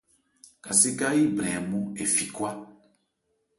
Kasé 0.63 0.89
khhɛ́n 0.97 1.11
áyí 1.13 1.23
brɛn 1.35 1.51
hɛ 1.53 1.59
nmɔ́n 1.63 1.85
ɛ 2.01 2.03
fi 2.13 2.25
khwa. 2.35 2.49